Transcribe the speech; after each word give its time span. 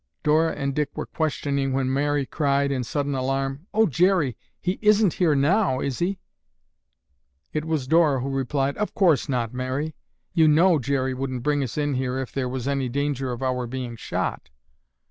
Dora 0.23 0.55
and 0.55 0.73
Dick 0.73 0.89
were 0.97 1.05
questioning 1.05 1.73
when 1.73 1.93
Mary 1.93 2.25
cried 2.25 2.71
in 2.71 2.83
sudden 2.83 3.13
alarm, 3.13 3.67
"Oh, 3.71 3.85
Jerry, 3.85 4.35
he 4.59 4.79
isn't 4.81 5.13
here 5.13 5.35
now, 5.35 5.79
is 5.79 5.99
he?" 5.99 6.17
It 7.53 7.65
was 7.65 7.85
Dora 7.85 8.21
who 8.21 8.29
replied, 8.31 8.75
"Of 8.77 8.95
course 8.95 9.29
not, 9.29 9.53
Mary. 9.53 9.93
You 10.33 10.47
know 10.47 10.79
Jerry 10.79 11.13
wouldn't 11.13 11.43
bring 11.43 11.61
us 11.61 11.77
in 11.77 11.93
here 11.93 12.17
if 12.17 12.31
there 12.31 12.49
was 12.49 12.67
any 12.67 12.89
danger 12.89 13.31
of 13.31 13.43
our 13.43 13.67
being 13.67 13.95
shot." 13.95 14.49